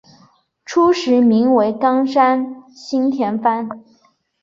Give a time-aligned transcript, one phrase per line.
[0.65, 3.69] 初时名为冈山新田藩。